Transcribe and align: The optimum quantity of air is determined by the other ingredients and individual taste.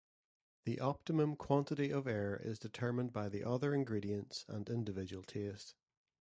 The 0.63 0.79
optimum 0.79 1.35
quantity 1.35 1.91
of 1.91 2.07
air 2.07 2.35
is 2.43 2.57
determined 2.57 3.13
by 3.13 3.29
the 3.29 3.43
other 3.43 3.71
ingredients 3.75 4.45
and 4.47 4.67
individual 4.67 5.21
taste. 5.23 5.75